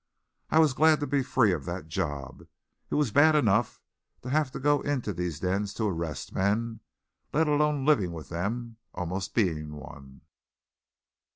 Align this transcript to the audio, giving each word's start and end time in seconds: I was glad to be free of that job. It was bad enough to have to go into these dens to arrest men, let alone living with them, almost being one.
I 0.49 0.57
was 0.57 0.73
glad 0.73 0.99
to 1.01 1.05
be 1.05 1.21
free 1.21 1.51
of 1.51 1.65
that 1.65 1.85
job. 1.87 2.47
It 2.89 2.95
was 2.95 3.11
bad 3.11 3.35
enough 3.35 3.79
to 4.23 4.31
have 4.31 4.49
to 4.53 4.59
go 4.59 4.81
into 4.81 5.13
these 5.13 5.39
dens 5.39 5.75
to 5.75 5.85
arrest 5.87 6.33
men, 6.33 6.79
let 7.31 7.47
alone 7.47 7.85
living 7.85 8.11
with 8.11 8.29
them, 8.29 8.77
almost 8.95 9.35
being 9.35 9.73
one. 9.75 10.21